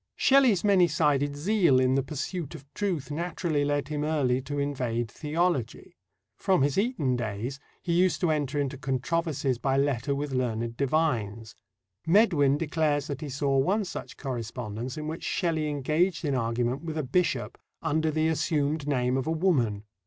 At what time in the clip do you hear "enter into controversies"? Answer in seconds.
8.31-9.59